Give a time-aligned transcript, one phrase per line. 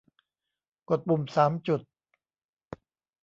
[0.89, 1.81] กดปุ่มสามจุด